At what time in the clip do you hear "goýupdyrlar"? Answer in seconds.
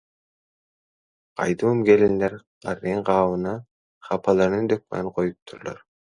5.21-5.87